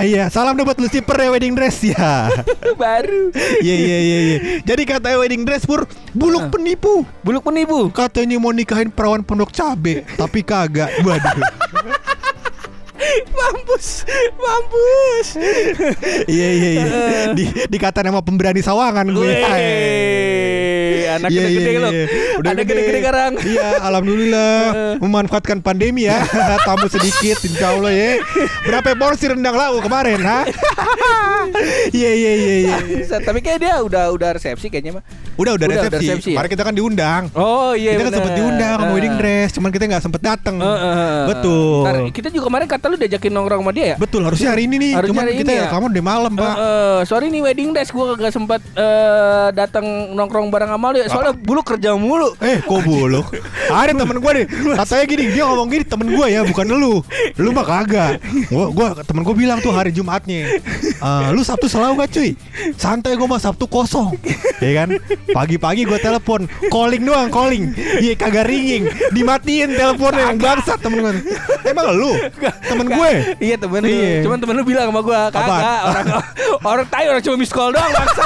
Iya 0.01 0.33
salam 0.33 0.57
buat 0.57 0.77
Lucifer 0.81 1.13
ya 1.13 1.29
wedding 1.29 1.53
dress 1.53 1.85
ya 1.85 2.31
Baru. 2.81 3.29
Iya 3.61 3.75
iya 3.77 3.97
iya 4.01 4.19
iya. 4.25 4.37
Jadi 4.65 4.81
kata 4.89 5.13
wedding 5.21 5.45
dress 5.45 5.67
pur 5.69 5.85
buluk 6.17 6.49
penipu. 6.49 7.05
Buluk 7.21 7.45
penipu. 7.45 7.93
Katanya 7.93 8.41
mau 8.41 8.49
nikahin 8.49 8.89
perawan 8.89 9.21
pondok 9.21 9.53
cabe, 9.53 10.01
tapi 10.17 10.41
kagak. 10.41 10.89
Waduh. 11.05 11.45
Mampus. 13.33 14.05
Mampus. 14.37 15.27
iya 16.25 16.49
iya 16.53 16.69
iya. 16.73 16.85
Di 17.37 17.45
dikata 17.69 18.01
nama 18.01 18.21
pemberani 18.25 18.61
sawangan 18.65 19.05
gue. 19.13 19.33
Anak 21.17 21.29
Iya, 21.29 21.41
gede-gede 21.41 21.71
iya, 21.71 21.79
lo. 21.79 21.89
iya. 21.89 22.05
Udah 22.37 22.49
Ada 22.51 22.61
gede-gede 22.63 22.99
sekarang. 22.99 23.31
Iya, 23.37 23.67
alhamdulillah 23.81 24.53
memanfaatkan 25.03 25.57
pandemi 25.59 26.05
ya. 26.05 26.21
Tamu 26.67 26.87
sedikit 26.87 27.37
insya 27.41 27.73
Allah 27.73 27.91
ya. 27.91 28.11
Berapa 28.63 28.95
porsi 28.95 29.25
rendang 29.27 29.55
lau 29.55 29.79
kemarin, 29.79 30.19
ha? 30.21 30.39
Iya 31.91 32.11
iya 32.11 32.31
iya 32.33 32.55
iya. 32.57 32.75
Set, 33.01 33.21
Tapi 33.21 33.39
kayak 33.39 33.59
dia 33.59 33.73
udah 33.79 34.11
udah 34.11 34.29
resepsi 34.33 34.67
kayaknya 34.67 34.99
mah. 34.99 35.03
Udah 35.33 35.55
udah 35.55 35.65
Udah, 35.65 35.77
udah 35.79 35.89
resepsi. 35.89 36.07
resepsi 36.07 36.29
ya? 36.29 36.35
Kemarin 36.35 36.49
kita 36.49 36.63
kan 36.63 36.73
diundang. 36.73 37.23
Oh 37.33 37.71
iya 37.73 37.91
kita 37.91 38.01
kan 38.01 38.07
bener. 38.07 38.19
sempet 38.19 38.33
diundang 38.35 38.71
sama 38.71 38.83
Ah. 38.83 38.91
wedding 38.91 39.15
dress, 39.15 39.49
cuman 39.51 39.69
kita 39.69 39.83
nggak 39.87 40.03
sempet 40.03 40.21
datang. 40.21 40.55
Eh, 40.55 40.65
eh, 40.65 40.77
eh. 40.91 41.23
Betul. 41.27 41.81
Ntar, 41.81 41.95
kita 42.11 42.27
juga 42.29 42.43
kemarin 42.47 42.67
kata 42.67 42.85
lu 42.85 42.97
diajakin 42.97 43.31
nongkrong 43.31 43.61
sama 43.61 43.71
dia 43.71 43.85
ya? 43.85 43.95
Betul, 43.97 44.21
harusnya 44.23 44.49
hari 44.49 44.63
ini 44.63 44.75
nih. 44.77 44.91
Harusnya 44.93 45.09
cuman 45.09 45.23
hari 45.23 45.33
kita 45.37 45.51
ini 45.51 45.57
ya? 45.57 45.69
kamu 45.69 45.85
udah 45.87 46.03
malam, 46.05 46.31
Pak. 46.33 46.55
Sorry 47.03 47.27
nih 47.27 47.41
wedding 47.41 47.69
dress 47.71 47.89
gue 47.89 48.05
kagak 48.11 48.31
sempat 48.31 48.61
eh, 48.73 49.47
datang 49.51 49.85
nongkrong 50.11 50.47
bareng 50.47 50.69
sama 50.69 50.87
lu 50.89 50.97
ya. 50.97 51.07
Soalnya 51.07 51.33
bulu 51.33 51.61
kerja 51.61 51.89
mulu. 51.93 52.29
Eh, 52.39 52.59
kok 52.59 52.81
buluk? 52.81 53.27
Ada 53.67 53.91
temen 53.93 54.17
gue 54.17 54.31
nih, 54.33 54.45
katanya 54.79 55.05
gini, 55.05 55.23
dia 55.29 55.43
ngomong 55.45 55.67
gini 55.67 55.83
temen 55.83 56.07
gue 56.07 56.27
ya, 56.27 56.41
bukan 56.43 56.65
lu. 56.69 56.99
Lu 57.35 57.49
mah 57.49 57.63
kagak. 57.63 58.19
Gua, 58.47 58.67
gua 58.69 58.87
temen 59.01 59.21
gue 59.21 59.35
bilang 59.35 59.57
tuh 59.57 59.71
hari 59.71 59.89
Jumatnya, 59.89 60.51
"Eh, 60.51 61.27
lu 61.31 61.41
Sabtu 61.61 61.77
selalu 61.77 61.93
gak 62.01 62.09
cuy? 62.09 62.29
Santai 62.73 63.13
gue 63.13 63.27
mah 63.29 63.37
Sabtu 63.37 63.69
kosong, 63.69 64.17
ya 64.57 64.81
kan? 64.81 64.97
Pagi-pagi 65.29 65.85
gue 65.85 65.99
telepon, 66.01 66.49
calling 66.73 67.05
doang, 67.05 67.29
calling. 67.29 67.69
Iya 68.01 68.17
kagak 68.17 68.49
ringing, 68.49 68.89
dimatiin 69.13 69.69
teleponnya 69.69 70.33
yang 70.33 70.41
bangsat 70.41 70.81
temen 70.81 71.05
gue. 71.05 71.21
Emang 71.61 71.93
lu? 71.93 72.17
Temen 72.65 72.89
gue? 72.89 73.11
Iya 73.37 73.61
temen 73.61 73.77
lu. 73.77 73.93
Iya. 73.93 74.25
Cuman 74.25 74.41
temen 74.41 74.57
lu 74.57 74.65
bilang 74.65 74.89
sama 74.89 75.05
gue 75.05 75.19
kagak 75.29 75.61
orang 75.85 76.05
orang 76.73 76.85
tai 76.89 77.05
orang 77.05 77.21
cuma 77.21 77.37
miss 77.37 77.53
call 77.53 77.69
doang 77.69 77.93
bangsa. 77.93 78.23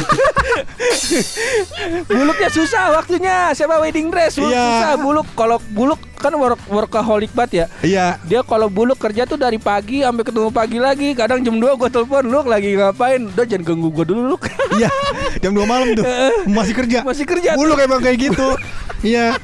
Buluknya 2.08 2.48
susah 2.48 2.96
waktunya. 2.96 3.52
Siapa 3.52 3.84
wedding 3.84 4.08
dress? 4.08 4.40
Buluk 4.40 4.48
Iya. 4.48 4.64
susah. 4.64 4.92
Buluk 4.96 5.28
kalau 5.36 5.60
buluk 5.76 6.00
kan 6.26 6.34
work, 6.34 6.62
workaholic 6.66 7.30
banget 7.32 7.52
ya. 7.54 7.66
Iya. 7.86 8.06
Dia 8.26 8.42
kalau 8.42 8.66
buluk 8.66 8.98
kerja 8.98 9.30
tuh 9.30 9.38
dari 9.38 9.62
pagi 9.62 10.02
sampai 10.02 10.26
ketemu 10.26 10.50
pagi 10.50 10.82
lagi. 10.82 11.14
Kadang 11.14 11.46
jam 11.46 11.62
2 11.62 11.78
gue 11.78 11.90
telepon 11.94 12.26
lu 12.26 12.42
lagi 12.42 12.74
ngapain? 12.74 13.30
Udah 13.30 13.46
jangan 13.46 13.62
ganggu 13.62 13.94
gue 13.94 14.06
dulu 14.10 14.22
lu. 14.34 14.38
Iya, 14.76 14.92
jam 15.40 15.56
2 15.56 15.62
malam 15.64 15.94
tuh 15.94 16.04
masih 16.50 16.74
kerja. 16.76 17.00
Masih 17.06 17.24
kerja 17.24 17.54
tuh. 17.56 17.62
Buluk 17.62 17.78
emang 17.78 18.02
kayak 18.02 18.18
gitu. 18.18 18.50
Iya. 19.06 19.38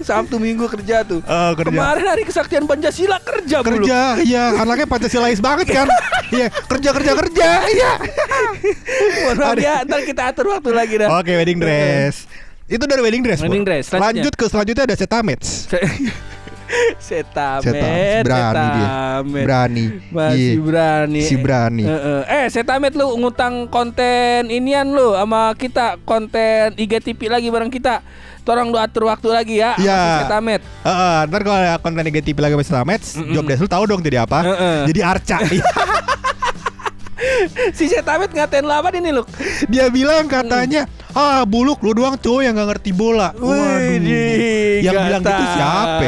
Sabtu 0.00 0.40
Minggu 0.40 0.64
kerja 0.72 1.04
tuh. 1.04 1.20
Oh, 1.20 1.52
kerja. 1.52 1.68
Kemarin 1.68 2.06
hari 2.08 2.24
kesaktian 2.24 2.64
Pancasila 2.64 3.20
kerja 3.20 3.60
kerja 3.60 3.98
iya 4.20 4.56
anaknya 4.56 4.86
pancasilais 4.86 5.40
banget 5.40 5.68
kan 5.68 5.88
iya 6.36 6.48
kerja 6.48 6.90
kerja 6.92 7.12
kerja 7.12 7.48
iya 7.68 7.92
Mohon 9.24 9.36
maaf 9.36 9.58
ya, 9.58 9.74
ntar 9.84 10.00
kita 10.04 10.22
atur 10.32 10.46
waktu 10.52 10.70
lagi 10.72 10.94
dah. 11.00 11.08
oke 11.20 11.32
wedding 11.32 11.60
dress 11.60 12.24
itu 12.66 12.80
dari 12.82 13.00
wedding 13.00 13.20
dress 13.20 13.40
Wedding 13.40 13.62
dress, 13.62 13.84
selanjutnya. 13.88 14.22
lanjut 14.22 14.32
ke 14.34 14.44
selanjutnya 14.46 14.84
ada 14.84 14.96
setamets 14.96 15.48
Setamet, 16.96 17.62
Setamet, 17.68 18.22
berani 18.24 18.56
dia. 18.56 18.82
Setamet. 18.82 19.44
berani 19.44 19.84
Masih 20.10 20.40
Iya. 20.50 20.58
berani. 20.58 21.20
si 21.22 21.34
berani 21.36 21.84
Eh, 21.84 22.24
eh. 22.24 22.44
Setamet 22.48 22.92
lu 22.92 23.06
ngutang 23.16 23.68
konten 23.68 24.48
inian 24.48 24.88
lu 24.88 25.12
sama 25.12 25.52
kita 25.54 26.00
konten 26.02 26.72
IGTV 26.74 27.20
lagi 27.28 27.48
bareng 27.48 27.68
kita. 27.68 28.00
Tolong 28.42 28.68
lu 28.68 28.76
atur 28.76 29.06
waktu 29.06 29.28
lagi 29.30 29.54
ya. 29.56 29.76
Iya. 29.76 30.24
Setamet. 30.24 30.60
Heeh, 30.82 31.16
ntar 31.24 31.40
kalau 31.42 31.56
ada 31.58 31.76
konten 31.78 32.00
negatif 32.00 32.32
lagi 32.34 32.52
sama 32.52 32.64
Setamets, 32.64 33.06
job 33.22 33.44
desk 33.44 33.60
lu 33.60 33.68
tahu 33.68 33.84
dong 33.86 34.00
jadi 34.00 34.24
apa? 34.24 34.38
Heeh. 34.42 34.78
Jadi 34.88 35.00
Arca. 35.00 35.36
Si 37.72 37.86
Setamet 37.86 38.28
ngatain 38.30 38.60
lu 38.60 38.72
apa 38.72 38.90
ini 38.90 39.08
lu? 39.10 39.22
Dia 39.66 39.88
bilang 39.88 40.26
katanya 40.26 40.84
Ah 41.14 41.42
buluk 41.44 41.78
lu 41.78 41.94
doang 41.94 42.14
cowok 42.14 42.42
yang 42.42 42.52
gak 42.52 42.74
ngerti 42.74 42.90
bola 42.90 43.30
Widih, 43.32 44.82
Yang 44.82 44.92
nggak 44.92 45.06
bilang 45.06 45.22
gitu 45.22 45.30
tahu. 45.32 45.54
siapa? 45.54 46.04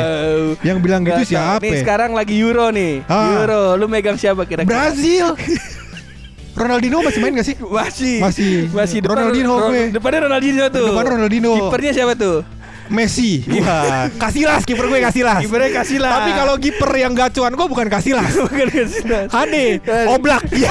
Yang 0.61 0.79
bilang 0.81 1.01
gitu 1.01 1.07
Nggak 1.09 1.23
tahu. 1.23 1.31
siapa? 1.31 1.63
Nih 1.63 1.73
sekarang 1.79 2.11
lagi 2.11 2.35
Euro 2.37 2.67
nih. 2.69 2.93
Ah. 3.07 3.31
Euro, 3.37 3.63
lu 3.75 3.87
megang 3.87 4.17
siapa 4.17 4.43
kira-kira? 4.43 4.67
Brazil 4.67 5.39
Ronaldinho 6.59 6.99
masih 7.01 7.21
main 7.21 7.33
gak 7.35 7.47
sih? 7.47 7.57
Masih. 7.61 8.17
Masih. 8.19 8.55
Masih 8.71 8.99
depan 8.99 9.17
Ronaldinho 9.21 9.55
Ro- 9.55 9.69
gue. 9.69 9.83
Depannya 9.93 10.21
Ronaldinho 10.25 10.65
tuh. 10.69 10.87
Depan 10.89 11.05
Ronaldinho. 11.07 11.53
Kipernya 11.55 11.93
siapa 11.93 12.15
tuh? 12.15 12.37
Messi 12.87 13.43
Wah 13.59 14.07
Kasilas 14.15 14.63
kiper 14.63 14.87
gue 14.87 15.03
Kasilas 15.03 15.43
Kipernya 15.43 15.71
Casillas. 15.77 16.13
Tapi 16.13 16.31
kalau 16.33 16.55
kiper 16.57 16.87
yang 16.95 17.13
gacuan 17.13 17.51
gue 17.53 17.67
bukan 17.67 17.87
Kasilas 17.87 18.31
Bukan 18.43 18.63
Casillas. 18.65 19.27
Hane 19.29 19.79
Eh. 19.81 20.07
Oblak 20.09 20.47
Iya 20.51 20.71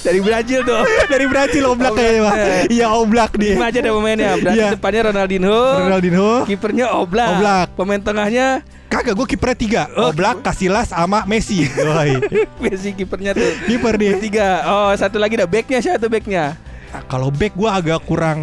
Dari 0.00 0.20
Brazil 0.20 0.60
tuh. 0.62 0.82
Dari 1.06 1.26
Brazil 1.26 1.64
Oblak 1.66 1.92
kayaknya 1.92 2.20
Pak. 2.22 2.34
Iya 2.68 2.86
Oblak 2.90 3.32
dia 3.34 3.54
Lima 3.54 3.66
aja 3.68 3.78
ada 3.78 3.90
pemainnya. 3.90 4.30
Berarti 4.36 4.58
Iya. 4.58 4.68
depannya 4.72 5.00
Ronaldinho. 5.04 5.58
Ronaldinho 5.80 6.28
Kipernya 6.44 6.86
Oblak. 6.92 7.28
Oblak. 7.34 7.66
Pemain 7.74 8.00
tengahnya 8.00 8.46
Kagak 8.84 9.16
gue 9.16 9.26
kipernya 9.26 9.58
tiga 9.58 9.82
Oh, 9.92 10.08
Oblak 10.08 10.40
Kasilas 10.40 10.90
sama 10.90 11.24
Messi 11.24 11.66
Woi. 11.66 12.14
Messi 12.62 12.92
kipernya 12.92 13.34
tuh. 13.34 13.50
Kiper 13.64 13.94
dia 13.96 14.12
Tiga. 14.16 14.48
Oh, 14.64 14.90
satu 14.94 15.18
lagi 15.18 15.34
dah 15.34 15.46
backnya 15.46 15.78
siapa 15.78 15.98
tuh 15.98 16.08
backnya? 16.08 16.54
Kalau 17.04 17.26
back 17.26 17.52
gue 17.52 17.66
agak 17.66 18.06
kurang 18.06 18.38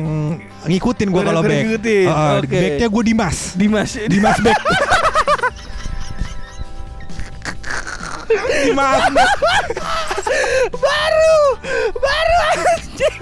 ngikutin 0.61 1.07
gue 1.07 1.23
kalau 1.23 1.39
back. 1.39 1.63
ngikutin, 1.63 2.05
Ah, 2.05 2.35
oke. 2.37 2.51
Backnya 2.51 2.87
gue 2.89 3.03
Dimas. 3.05 3.37
Dimas. 3.55 3.91
Dimas 4.05 4.37
back. 4.37 4.59
Dimas. 8.61 9.01
baru 10.71 11.41
baru 11.95 12.37
anjing. 12.55 13.21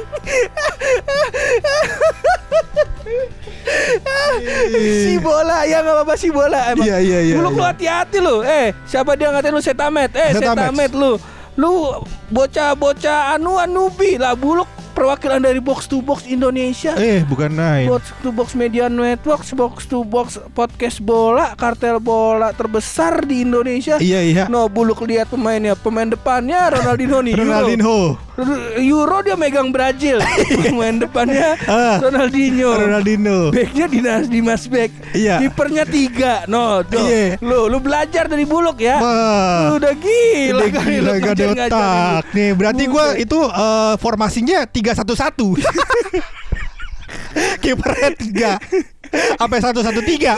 Si 4.80 5.14
bola 5.20 5.66
ya 5.68 5.84
nggak 5.84 5.96
apa-apa 5.96 6.14
si 6.16 6.30
bola 6.32 6.72
emang. 6.74 6.86
Iya, 6.88 6.98
iya, 7.02 7.20
iya, 7.26 7.36
buluk 7.38 7.54
lu 7.58 7.64
iya. 7.64 7.70
hati-hati 7.74 8.18
lu. 8.22 8.36
Eh 8.46 8.72
siapa 8.88 9.14
dia 9.20 9.30
ngatain 9.34 9.54
lu? 9.54 9.62
Setamet. 9.62 10.12
Eh 10.16 10.30
Setamet. 10.38 10.58
setamet 10.70 10.92
lu. 10.96 11.12
Lu 11.60 11.72
bocah-bocah 12.32 13.36
anu 13.36 13.60
anubi 13.60 14.16
lah 14.16 14.34
buluk 14.38 14.79
perwakilan 15.00 15.40
dari 15.40 15.64
box 15.64 15.88
to 15.88 16.04
box 16.04 16.28
Indonesia 16.28 16.92
Eh 16.94 17.24
bukan 17.24 17.56
naik. 17.56 17.88
Box 17.88 18.04
to 18.20 18.30
Box 18.30 18.52
Media 18.52 18.92
Network, 18.92 19.48
Box 19.56 19.88
to 19.88 20.04
Box 20.04 20.36
podcast 20.52 21.00
bola, 21.00 21.56
kartel 21.56 22.04
bola 22.04 22.52
terbesar 22.52 23.24
di 23.24 23.48
Indonesia. 23.48 23.96
Iya 23.96 24.20
iya. 24.20 24.44
No, 24.46 24.68
buluk 24.68 25.08
lihat 25.08 25.32
pemainnya. 25.32 25.80
Pemain 25.80 26.04
depannya 26.06 26.68
Ronaldinho 26.70 27.24
nih. 27.24 27.34
Euro. 27.34 27.48
Ronaldinho. 27.48 28.00
Euro 28.78 29.18
dia 29.22 29.36
megang 29.36 29.70
Brazil. 29.70 30.20
Pemain 30.68 30.96
depannya 30.96 31.56
Ah. 31.64 32.00
Ronaldinho. 32.00 32.72
Ronaldinho. 32.74 33.40
Backnya 33.52 33.86
Dinas 33.88 34.26
Dimas 34.28 34.68
Beck. 34.68 34.92
Iya. 35.16 35.40
Kipernya 35.40 35.88
tiga. 35.88 36.44
No, 36.46 36.84
tuh. 36.84 37.00
Iya. 37.00 37.40
Lu 37.40 37.68
lu 37.68 37.80
belajar 37.80 38.28
dari 38.28 38.44
buluk 38.44 38.80
ya. 38.80 39.00
Wah. 39.00 39.72
Lu 39.72 39.80
udah 39.80 39.94
gila 39.96 40.60
Udah 40.60 40.70
gila 40.84 41.12
lu. 41.70 42.24
nih. 42.34 42.50
Berarti 42.52 42.84
gue 42.86 43.06
Buset. 43.14 43.24
itu 43.24 43.40
eh, 43.40 43.94
formasinya 43.96 44.60
tiga 44.90 45.06
satu 45.06 45.14
satu. 45.14 45.48
Kipernya 47.62 48.10
tiga. 48.18 48.52
Sampai 49.38 49.62
satu 49.62 49.86
satu 49.86 50.02
tiga. 50.02 50.34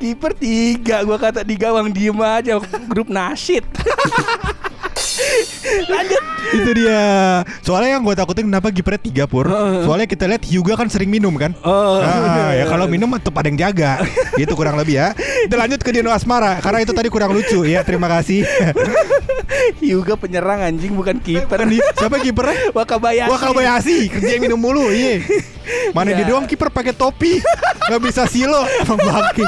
Kiper 0.00 0.32
tiga 0.40 1.04
gua 1.04 1.20
kata 1.20 1.44
di 1.44 1.52
gawang 1.52 1.92
diem 1.92 2.16
aja 2.16 2.56
grup 2.88 3.12
nasid. 3.12 3.60
Itu 6.56 6.70
dia. 6.72 7.02
Soalnya 7.60 7.98
yang 7.98 8.02
gue 8.02 8.14
takutin 8.16 8.46
kenapa 8.48 8.72
kipernya 8.72 9.00
tiga 9.00 9.24
pur. 9.28 9.46
Soalnya 9.84 10.08
kita 10.08 10.24
lihat 10.24 10.42
Hyuga 10.44 10.74
kan 10.74 10.88
sering 10.88 11.12
minum 11.12 11.36
kan. 11.36 11.52
Oh. 11.60 12.00
Nah, 12.00 12.56
ya 12.56 12.64
kalau 12.64 12.88
minum 12.88 13.08
tetap 13.16 13.36
ada 13.36 13.48
yang 13.48 13.58
jaga. 13.60 14.00
Itu 14.42 14.56
kurang 14.56 14.80
lebih 14.80 14.96
ya. 14.96 15.08
Kita 15.16 15.56
lanjut 15.56 15.80
ke 15.84 15.90
Dino 15.92 16.10
Asmara 16.10 16.58
karena 16.58 16.82
itu 16.82 16.92
tadi 16.92 17.08
kurang 17.08 17.32
lucu 17.32 17.64
ya. 17.64 17.84
Terima 17.84 18.08
kasih. 18.08 18.42
Hyuga 19.82 20.16
penyerang 20.16 20.64
anjing 20.64 20.92
bukan 20.92 21.20
kiper. 21.20 21.64
Nih, 21.66 21.80
Siapa 21.96 22.18
kipernya? 22.20 22.72
Wakabayashi. 22.74 23.30
Wah 23.30 23.40
Kabayashi 23.40 23.98
kerja 24.10 24.36
yang 24.38 24.42
minum 24.48 24.58
mulu 24.60 24.88
iya. 24.90 25.20
Mana 25.94 26.14
Ya. 26.14 26.22
dia 26.22 26.26
doang 26.30 26.46
kiper 26.46 26.70
pakai 26.70 26.94
topi 26.94 27.42
nggak 27.90 28.00
bisa 28.02 28.22
silo 28.30 28.62
emang 28.82 28.98
bangke. 29.02 29.46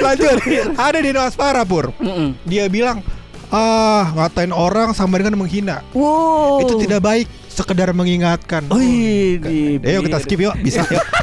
Lanjut 0.00 0.36
ada 0.76 0.98
di 1.00 1.10
Aspara 1.16 1.62
pur 1.64 1.92
dia 2.44 2.68
bilang 2.68 3.00
ah 3.54 4.10
ngatain 4.18 4.50
orang 4.50 4.90
sama 4.90 5.22
dengan 5.22 5.38
menghina. 5.38 5.86
Wow. 5.94 6.66
itu 6.66 6.74
tidak 6.82 7.00
baik 7.06 7.26
sekedar 7.46 7.94
mengingatkan. 7.94 8.66
Oh, 8.66 8.82
iya, 8.82 9.38
Ayo 9.78 10.02
kita 10.02 10.18
skip 10.18 10.42
yuk 10.42 10.58
bisa 10.58 10.82
yuk. 10.90 10.98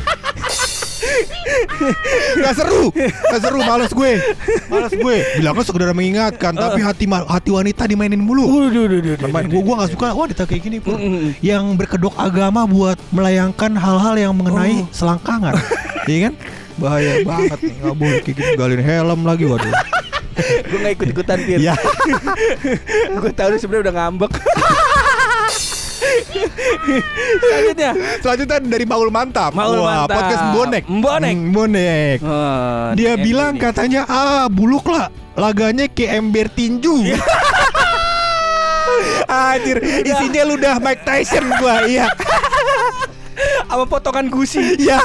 Gak 2.41 2.53
seru 2.55 2.93
Gak 3.03 3.41
seru 3.41 3.59
males 3.65 3.91
gue. 3.91 4.11
Males 4.71 4.93
gue. 4.93 5.15
Bilangnya 5.41 5.63
sekedar 5.65 5.91
mengingatkan 5.91 6.53
Tapi 6.53 6.79
hati 6.79 7.05
hati 7.09 7.49
wanita 7.51 7.83
dimainin 7.89 8.21
mulu. 8.21 8.47
Duh, 8.47 8.69
gue 8.71 9.61
gue 9.61 9.75
gak 9.75 9.91
suka 9.91 10.13
wanita 10.15 10.47
kayak 10.47 10.61
gini. 10.61 10.77
Mm-mm. 10.79 11.35
Yang 11.43 11.63
berkedok 11.75 12.15
agama 12.15 12.63
buat 12.63 12.95
melayangkan 13.11 13.75
hal-hal 13.75 14.15
yang 14.15 14.33
mengenai 14.37 14.81
Oh. 14.81 14.87
selangkangan. 14.93 15.57
Iya 16.09 16.29
kan? 16.29 16.33
Bahaya 16.81 17.21
banget 17.21 17.59
nih 17.61 17.75
Gak 17.77 17.93
boleh 17.93 18.19
kayak 18.25 18.35
gitu 18.41 18.51
Galin 18.57 18.81
helm 18.81 19.21
lagi 19.21 19.45
waduh 19.45 19.69
Gue 20.69 20.77
gak 20.79 20.93
ikut-ikutan 20.95 21.37
Fir. 21.43 21.59
Ya. 21.59 21.75
Gue 23.21 23.31
tahu 23.31 23.47
dia 23.53 23.59
sebenarnya 23.59 23.91
udah 23.91 23.95
ngambek. 23.95 24.31
Selanjutnya. 27.41 27.91
Selanjutnya 28.19 28.57
dari 28.59 28.85
Maul 28.87 29.09
Mantap. 29.13 29.51
Maul 29.53 29.79
Wah, 29.79 30.05
Mantap. 30.05 30.17
Podcast 30.17 30.43
Bonek 30.51 30.83
Mbonek. 30.89 31.35
Hmm, 31.35 31.51
Bonek 31.53 32.17
Oh, 32.23 32.85
Dia 32.97 33.13
ini 33.15 33.23
bilang 33.23 33.53
nih. 33.55 33.61
katanya 33.61 34.01
Ah 34.07 34.45
buluk 34.47 34.87
lah. 34.89 35.07
Laganya 35.37 35.87
kayak 35.87 36.11
ember 36.19 36.47
tinju. 36.51 37.15
Anjir 39.31 39.79
Isinya 40.03 40.43
ludah 40.43 40.75
Mike 40.83 41.03
Tyson 41.07 41.45
gua 41.55 41.87
Iya. 41.87 42.11
Sama 43.65 43.87
potongan 43.87 44.27
gusi. 44.27 44.75
Iya 44.77 44.99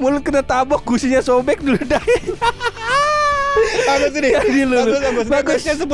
Mulut 0.00 0.22
kena 0.22 0.42
tabok 0.42 0.84
Gusinya 0.86 1.20
sobek 1.22 1.62
dulu 1.62 1.78
dah 1.84 2.02
Bagus 3.82 4.12
ini. 4.14 4.30
Bagus 4.32 5.00
bagus 5.00 5.26
Bagus. 5.28 5.60
Bagusnya 5.60 5.74
10% 5.76 5.88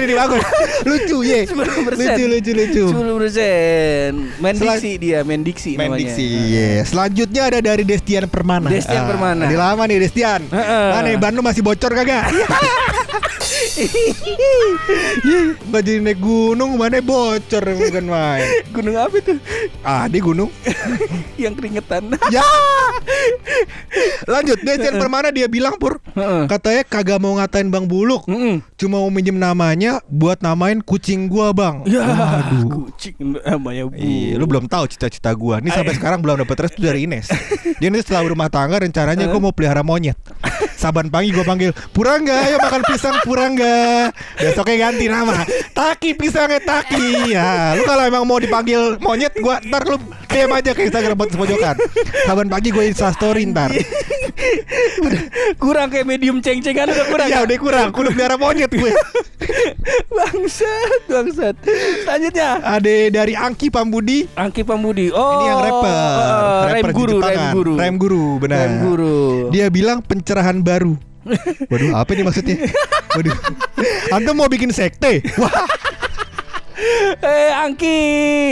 ini 0.00 0.14
bagus 0.14 0.42
Lucu 0.88 1.16
ye 1.22 1.40
10%. 1.42 1.56
Lucu 1.90 2.24
lucu 2.28 2.52
lucu 2.52 2.84
10% 2.86 4.38
Main 4.38 4.54
Selan- 4.54 4.76
diksi 4.76 4.90
dia 4.96 5.18
Main 5.20 5.42
diksi 5.42 5.70
Main 5.74 5.90
namanya. 5.90 6.00
diksi 6.06 6.26
iya. 6.46 6.82
Selanjutnya 6.82 7.42
ada 7.44 7.58
dari 7.60 7.82
Destian 7.82 8.26
Permana 8.26 8.66
Destian 8.66 9.02
Ah, 9.02 9.08
Permana. 9.08 9.42
Ini 9.44 9.56
lama 9.56 9.82
nih 9.84 9.98
Destian. 9.98 10.40
Mana 10.46 11.02
nih 11.04 11.16
ban 11.16 11.32
lu 11.32 11.40
masih 11.40 11.60
bocor 11.60 11.90
kagak 11.90 12.30
Nggak 15.62 15.82
jadi 15.82 16.00
naik 16.00 16.18
gunung 16.18 16.74
Mana 16.74 17.00
bocor 17.00 17.64
bukan 17.66 18.04
main 18.06 18.44
Gunung 18.70 18.96
apa 18.96 19.14
itu? 19.16 19.34
Ah 19.80 20.06
di 20.06 20.18
gunung 20.18 20.50
Yang 21.42 21.54
keringetan 21.56 22.02
Ya 22.28 22.44
Lanjut 24.24 24.58
Destian 24.60 24.96
Permana 24.96 25.30
dia 25.30 25.46
bilang 25.46 25.74
Pur. 25.76 25.98
Katanya 26.46 26.82
kagak 27.00 27.18
mau 27.18 27.40
ngatain 27.40 27.72
Bang 27.72 27.88
Buluk 27.88 28.28
Mm-mm. 28.28 28.60
Cuma 28.76 29.00
mau 29.00 29.08
minjem 29.08 29.34
namanya 29.34 30.04
Buat 30.06 30.44
namain 30.44 30.84
kucing 30.84 31.26
gua 31.26 31.56
bang 31.56 31.80
Ya 31.88 32.04
Waduh 32.04 32.68
Kucing 32.68 33.16
namanya 33.40 33.88
bu 33.88 33.96
Iya, 33.96 34.36
lu 34.36 34.44
belum 34.44 34.68
tahu 34.68 34.84
cita-cita 34.88 35.32
gua. 35.32 35.60
Nih 35.60 35.72
sampai 35.72 35.96
sekarang 35.96 36.20
belum 36.20 36.44
dapat 36.44 36.68
restu 36.68 36.84
dari 36.84 37.08
Ines. 37.08 37.32
Dia 37.80 37.88
nanti 37.88 38.04
setelah 38.04 38.28
rumah 38.28 38.52
tangga 38.52 38.80
rencananya 38.80 39.24
gua 39.28 39.40
mau 39.40 39.52
pelihara 39.54 39.80
monyet. 39.80 40.16
Saban 40.76 41.12
pagi 41.12 41.32
gua 41.32 41.44
panggil, 41.44 41.72
"Purangga, 41.92 42.40
ayo 42.48 42.56
makan 42.56 42.82
pisang 42.88 43.16
Purangga." 43.24 44.08
Besoknya 44.36 44.88
ganti 44.88 45.06
nama. 45.08 45.44
Taki 45.76 46.16
pisangnya 46.16 46.60
Taki. 46.60 47.32
Ya, 47.32 47.76
lu 47.76 47.84
kalau 47.84 48.04
emang 48.04 48.24
mau 48.24 48.40
dipanggil 48.40 48.96
monyet 49.00 49.36
gua 49.40 49.60
ntar 49.60 49.84
lu 49.84 49.96
DM 50.28 50.50
aja 50.50 50.72
ke 50.72 50.88
Instagram 50.88 51.16
buat 51.16 51.30
pojokan. 51.32 51.76
Saban 52.24 52.48
pagi 52.48 52.72
gua 52.72 52.84
Insta 52.84 53.12
story 53.12 53.44
ntar. 53.48 53.72
Udah 55.00 55.22
Kurang 55.62 55.88
kayak 55.88 56.06
medium 56.06 56.38
ceng-cengan 56.38 56.88
udah 56.88 57.06
kurang 57.06 57.28
Ya 57.28 57.42
udah 57.42 57.56
kurang, 57.56 57.86
kudu 57.96 58.10
pelihara 58.10 58.36
monyet 58.36 58.70
gue. 58.70 58.92
Bangsat 60.10 61.00
Bangsat 61.06 61.54
Selanjutnya 62.04 62.60
Ada 62.60 62.94
dari 63.10 63.34
Angki 63.34 63.68
Pambudi. 63.68 64.26
Angki 64.34 64.62
Pambudi 64.62 65.10
Oh 65.10 65.32
Ini 65.36 65.44
yang 65.46 65.60
rapper, 65.60 65.90
eh, 65.90 66.60
rapper 66.62 66.74
Rem 66.80 66.88
guru 66.92 67.12
Rem 67.12 67.22
Jepangan. 67.22 67.52
guru 67.52 67.72
Rem 67.74 67.94
guru, 67.96 68.24
benar. 68.38 68.58
Rem 68.60 68.74
guru 68.80 69.16
Dia 69.50 69.66
bilang 69.68 69.98
pencerahan 70.00 70.60
baru. 70.60 70.94
Waduh, 71.68 72.00
apa 72.00 72.16
nih 72.16 72.24
maksudnya? 72.24 72.56
Waduh. 73.12 73.36
Antum 74.10 74.34
mau 74.34 74.48
bikin 74.48 74.72
sekte? 74.72 75.20
Wah. 75.36 75.52
Eh 77.20 77.50
Angki 77.52 77.98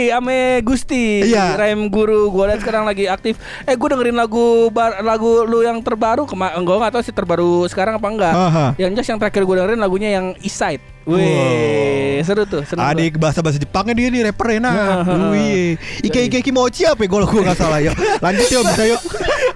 ame 0.09 0.39
Gusti 0.61 1.25
Iya. 1.25 1.55
Rem 1.55 1.87
guru 1.87 2.29
gue 2.29 2.43
liat 2.45 2.59
sekarang 2.59 2.83
lagi 2.83 3.05
aktif 3.05 3.35
eh 3.63 3.73
gue 3.73 3.87
dengerin 3.87 4.15
lagu 4.15 4.69
bar- 4.69 5.01
lagu 5.01 5.43
lu 5.43 5.59
yang 5.59 5.79
terbaru 5.79 6.23
kema 6.23 6.53
gue 6.55 6.75
nggak 6.75 6.91
tahu 6.91 7.01
sih 7.01 7.11
terbaru 7.11 7.65
sekarang 7.65 7.97
apa 7.97 8.07
enggak 8.07 8.33
Aha. 8.33 8.65
yang 8.75 8.91
jelas 8.91 9.07
yang 9.07 9.17
terakhir 9.17 9.41
gue 9.41 9.55
dengerin 9.55 9.79
lagunya 9.79 10.09
yang 10.11 10.25
Side 10.39 11.01
Wih 11.09 12.21
seru 12.21 12.45
tuh 12.45 12.61
gua. 12.61 12.85
Adik 12.85 13.17
bahasa 13.17 13.41
bahasa 13.41 13.57
Jepangnya 13.57 13.93
dia 13.93 14.07
nih 14.07 14.21
rapper 14.23 14.61
enak. 14.61 14.73
Heeh. 14.75 15.29
Wih, 15.31 15.69
Ike 16.03 16.19
Ike 16.27 16.39
Kimochi 16.43 16.85
apa 16.85 17.01
ya 17.01 17.09
kalau 17.09 17.25
gue 17.25 17.41
nggak 17.41 17.57
salah 17.57 17.81
ya. 17.81 17.97
Lanjut 18.19 18.45
yuk 18.45 18.61
bisa 18.63 18.83
yuk. 18.85 19.01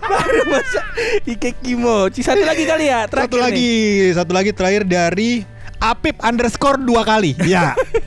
Baru 0.01 0.41
masa 0.49 0.81
Ike 1.23 1.53
Kimochi 1.55 2.25
Satu 2.25 2.41
lagi 2.41 2.65
kali 2.65 2.85
ya 2.87 3.05
terakhir 3.05 3.29
Satu 3.29 3.37
nih. 3.37 3.43
lagi, 3.43 3.71
satu 4.13 4.31
lagi 4.33 4.51
terakhir 4.51 4.81
dari 4.83 5.31
Apip 5.77 6.15
underscore 6.23 6.79
dua 6.79 7.03
kali. 7.03 7.35
Ya. 7.43 7.75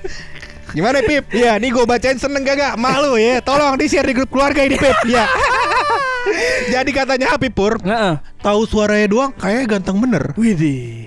Gimana 0.74 0.98
Pip? 1.04 1.30
Ya, 1.30 1.58
nih 1.60 1.70
gue 1.70 1.84
bacain 1.86 2.18
seneng 2.18 2.42
gak 2.42 2.56
gak? 2.58 2.74
Malu 2.80 3.14
ya. 3.20 3.38
Tolong 3.44 3.78
di 3.78 3.86
share 3.86 4.06
di 4.08 4.14
grup 4.16 4.30
keluarga 4.32 4.66
ini 4.66 4.74
Pip. 4.74 4.96
Ya. 5.06 5.28
Jadi 6.74 6.90
katanya 6.90 7.38
Apip 7.38 7.54
Pur, 7.54 7.78
Heeh. 7.78 8.18
tahu 8.42 8.66
suaranya 8.66 9.06
doang 9.06 9.30
kayaknya 9.30 9.78
ganteng 9.78 10.02
bener. 10.02 10.34
Widih 10.34 11.06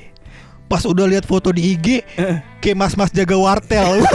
Pas 0.69 0.85
udah 0.85 1.09
lihat 1.09 1.25
foto 1.25 1.49
di 1.51 1.75
IG, 1.75 2.05
kayak 2.61 2.77
mas-mas 2.77 3.09
jaga 3.11 3.35
wartel. 3.35 3.99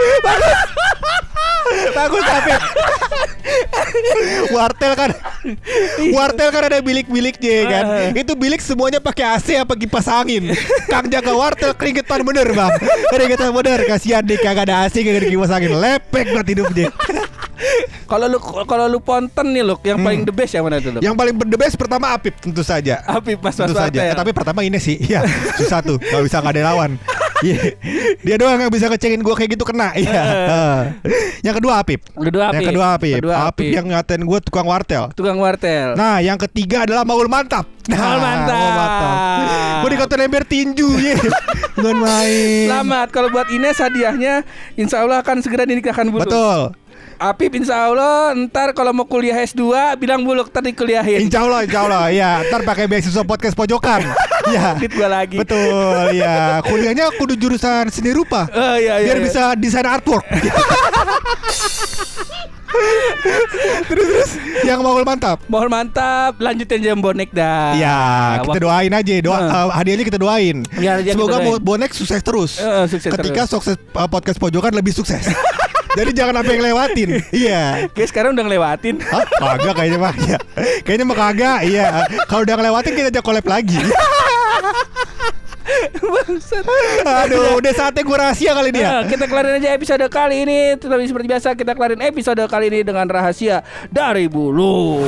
Bagus 0.24 0.69
tapi 1.90 2.52
Wartel 4.50 4.92
kan 4.94 5.10
Wartel 6.12 6.48
kan 6.52 6.62
ada 6.68 6.78
bilik-biliknya 6.84 7.52
ya 7.52 7.64
kan? 7.66 7.84
Itu 8.14 8.32
bilik 8.36 8.60
semuanya 8.60 9.00
pakai 9.00 9.36
AC 9.36 9.48
apa 9.56 9.74
kipas 9.74 10.06
angin. 10.06 10.52
Kang 10.86 11.08
jaga 11.08 11.32
wartel 11.32 11.72
keringetan 11.74 12.22
bener 12.22 12.46
bang. 12.52 12.72
Keringetan 13.10 13.50
bener. 13.50 13.78
Kasihan 13.88 14.22
deh 14.22 14.38
kagak 14.38 14.68
ada 14.68 14.86
AC 14.86 15.00
kagak 15.00 15.24
ada 15.24 15.28
kipas 15.30 15.50
angin. 15.50 15.72
Lepek 15.74 16.26
banget 16.36 16.48
hidupnya 16.56 16.88
Kalau 18.08 18.26
lu 18.26 18.38
kalau 18.42 18.90
lu 18.90 18.98
ponten 18.98 19.46
nih 19.54 19.62
lu 19.62 19.76
yang 19.86 20.00
paling 20.00 20.26
the 20.26 20.34
best 20.34 20.52
yang 20.56 20.64
mana 20.66 20.82
tuh 20.82 20.96
lu? 20.96 20.98
Yang 20.98 21.14
paling 21.14 21.34
the 21.46 21.58
best 21.60 21.74
pertama 21.78 22.10
Apip 22.16 22.34
tentu 22.42 22.64
saja. 22.66 23.04
Apip 23.06 23.38
Mas 23.38 23.54
Mas 23.54 23.70
Tentu 23.70 23.76
saja. 23.78 24.00
Eh, 24.02 24.16
Tapi 24.16 24.30
pertama 24.34 24.66
ini 24.66 24.80
sih. 24.82 24.98
Ya 25.10 25.22
susah 25.54 25.78
tuh. 25.84 26.00
Gak 26.00 26.22
bisa 26.26 26.42
gak 26.42 26.56
ada 26.58 26.74
lawan. 26.74 26.98
Iya. 26.98 27.19
Dia 28.20 28.36
doang 28.36 28.60
yang 28.60 28.72
bisa 28.72 28.86
ngecengin 28.92 29.20
gue 29.24 29.34
kayak 29.34 29.50
gitu 29.56 29.64
kena. 29.64 29.92
Iya. 29.96 30.22
Yang 31.46 31.54
kedua 31.64 31.80
Apip. 31.80 32.00
Kedua 32.12 32.52
Yang 32.52 32.60
Apip. 32.60 32.68
kedua 32.68 32.86
Apip. 32.94 33.16
Kedua 33.20 33.36
Apip 33.48 33.48
Apip. 33.50 33.72
yang 33.72 33.86
ngatain 33.88 34.22
gue 34.24 34.38
tukang 34.44 34.66
wartel. 34.68 35.04
Tukang 35.16 35.38
wartel. 35.40 35.96
Nah 35.96 36.20
yang 36.20 36.36
ketiga 36.36 36.84
adalah 36.84 37.02
Maul 37.08 37.26
Mantap. 37.32 37.64
Nah, 37.88 37.96
Maul 37.96 38.20
Mantap. 38.20 39.80
Gue 39.80 39.90
dikatain 39.96 40.22
ember 40.28 40.44
tinju 40.44 40.88
ya 41.00 41.16
Bukan 41.80 41.96
main. 41.96 42.68
Selamat. 42.68 43.06
Kalau 43.08 43.28
buat 43.32 43.48
Ines 43.48 43.80
hadiahnya 43.80 44.44
Insya 44.76 45.00
Allah 45.00 45.24
akan 45.24 45.40
segera 45.40 45.64
dinikahkan 45.64 46.04
bulu. 46.12 46.28
Betul 46.28 46.76
Apip 47.16 47.52
Insya 47.52 47.84
Allah 47.84 48.32
ntar 48.34 48.72
kalau 48.72 48.90
mau 48.90 49.04
kuliah 49.04 49.36
S2 49.36 49.60
bilang 49.96 50.24
buluk 50.24 50.48
tadi 50.48 50.72
kuliahin. 50.72 51.20
Insya 51.20 51.44
Allah 51.44 51.60
Insya 51.62 51.80
Allah 51.84 52.08
Ya 52.08 52.30
ntar 52.48 52.64
pakai 52.64 52.88
beasiswa 52.88 53.20
podcast 53.22 53.52
pojokan 53.52 54.00
Ya 54.54 54.72
Duit 54.74 54.88
gua 54.90 55.08
lagi. 55.10 55.36
Betul 55.36 56.16
ya 56.16 56.64
Kuliahnya 56.64 57.12
kudu 57.14 57.36
jurusan 57.36 57.88
seni 57.88 58.10
rupa 58.10 58.48
Oh 58.48 58.74
iya 58.74 58.96
iya. 58.98 59.12
Biar 59.12 59.18
iya. 59.20 59.24
bisa 59.28 59.42
desain 59.52 59.84
artwork 59.84 60.24
Terus 63.84 64.06
terus 64.06 64.30
Yang 64.62 64.80
Maul 64.80 65.02
Mantap 65.02 65.42
Mohon 65.44 65.68
mantap, 65.70 66.38
lanjutin 66.38 66.80
jam 66.80 66.96
bonek 66.96 67.34
dah. 67.34 67.74
Ya, 67.74 67.98
kita 68.40 68.58
doain 68.62 68.88
aja. 68.88 69.12
Doa 69.20 69.38
eh, 69.42 69.68
hadiahnya 69.74 70.04
kita 70.06 70.16
doain. 70.16 70.56
Ya, 70.78 70.96
hadiah 70.96 71.12
kita 71.12 71.18
Semoga 71.18 71.36
doain. 71.36 71.46
Bo- 71.50 71.62
bonek 71.74 71.90
sukses 71.90 72.22
terus. 72.22 72.56
Eh, 72.56 72.86
sukses 72.86 73.10
Ketika 73.10 73.42
terus. 73.44 73.50
sukses 73.50 73.74
eh, 73.74 74.08
podcast 74.08 74.38
pojokan 74.38 74.70
lebih 74.72 74.94
sukses. 74.94 75.26
Jadi 75.98 76.10
jangan 76.14 76.34
sampai 76.42 76.52
yang 76.54 76.64
lewatin. 76.70 77.08
Iya. 77.30 77.62
Oke 77.90 78.02
sekarang 78.06 78.34
udah 78.38 78.44
ngelewatin. 78.46 79.02
Hah? 79.02 79.24
Kagak 79.26 79.74
kayaknya 79.74 79.98
mah. 79.98 80.14
Iya. 80.14 80.38
Kayaknya 80.86 81.04
mah 81.06 81.18
kagak. 81.18 81.58
Iya. 81.66 81.86
Kalau 82.30 82.42
udah 82.46 82.54
ngelewatin 82.58 82.92
kita 82.94 83.08
ajak 83.10 83.24
collab 83.24 83.46
lagi. 83.46 83.78
Bangsat. 86.02 86.64
Aduh, 87.06 87.62
udah 87.62 87.72
saatnya 87.74 88.02
gue 88.02 88.16
rahasia 88.18 88.50
kali 88.54 88.74
ini 88.74 88.80
ya. 88.82 88.90
Nah, 88.90 89.02
kita 89.06 89.24
kelarin 89.30 89.62
aja 89.62 89.70
episode 89.70 90.02
kali 90.10 90.42
ini 90.42 90.74
Tetapi 90.74 91.02
seperti 91.06 91.26
biasa 91.30 91.48
kita 91.54 91.72
kelarin 91.78 92.02
episode 92.02 92.42
kali 92.50 92.66
ini 92.74 92.80
dengan 92.82 93.06
rahasia 93.06 93.62
dari 93.86 94.26
bulu 94.26 95.06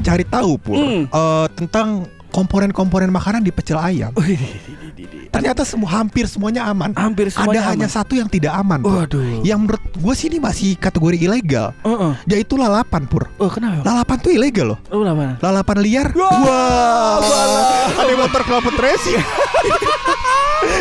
mencari 0.00 0.24
tahu 0.24 0.56
pur 0.56 0.76
Hmm. 0.76 1.04
eh, 1.06 1.46
tentang 1.54 2.08
komponen-komponen 2.30 3.10
makanan 3.10 3.42
di 3.42 3.50
pecel 3.50 3.74
ayam. 3.74 4.14
Ternyata 5.30 5.62
semua 5.62 5.98
hampir 5.98 6.26
semuanya 6.26 6.62
aman. 6.64 6.94
Hampir 6.94 7.26
semuanya 7.26 7.58
Ada 7.58 7.70
hanya 7.74 7.86
aman. 7.86 7.96
satu 7.96 8.12
yang 8.14 8.30
tidak 8.30 8.54
aman. 8.54 8.82
Waduh. 8.82 9.42
Yang 9.42 9.58
menurut 9.60 9.82
gue 9.92 10.14
sih 10.14 10.26
ini 10.26 10.38
masih 10.38 10.74
kategori 10.74 11.18
ilegal. 11.18 11.74
Heeh. 11.82 12.12
Yaitu 12.26 12.54
lalapan 12.54 13.02
pur. 13.06 13.26
Oh 13.36 13.50
kenapa? 13.50 13.82
Lalapan 13.82 14.16
tuh 14.18 14.30
ilegal 14.30 14.74
loh. 14.74 14.78
Oh 14.90 15.02
lama 15.02 15.42
Lalapan 15.42 15.78
liar. 15.82 16.08
Wah, 16.14 17.18
Ada 17.98 18.12
motor 18.14 18.42
kelapa 18.46 18.70
racing. 18.78 19.18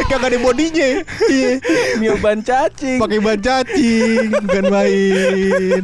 Gak 0.09 0.25
ada 0.25 0.41
bodinya. 0.41 1.05
Iya. 1.29 1.61
Mio 2.01 2.17
ban 2.17 2.41
cacing 2.41 2.97
Pakai 2.97 3.21
ban 3.21 3.37
cacing, 3.37 4.33
bukan 4.41 4.63
main. 4.73 5.81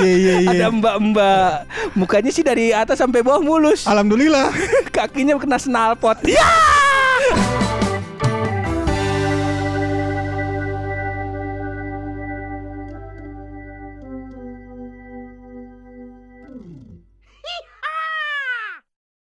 Iya 0.00 0.12
iya 0.16 0.34
iya. 0.40 0.50
Ada 0.56 0.66
mbak-mbak 0.72 1.68
Mukanya 1.92 2.32
sih 2.32 2.40
dari 2.40 2.72
atas 2.72 2.96
sampai 2.96 3.20
bawah 3.20 3.44
mulus 3.44 3.84
Alhamdulillah. 3.84 4.48
Kakinya 4.88 5.36
kena 5.36 5.60
snalpot 5.60 6.16
Ya 6.24 6.48